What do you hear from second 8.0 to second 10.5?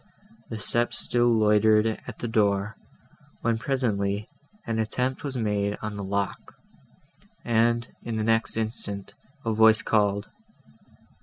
in the next instant, a voice called.